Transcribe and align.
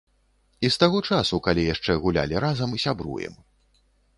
І 0.69 0.69
з 0.75 0.81
таго 0.83 1.01
часу, 1.09 1.39
калі 1.47 1.67
яшчэ 1.73 1.99
гулялі 2.07 2.35
разам, 2.47 2.75
сябруем. 2.85 3.33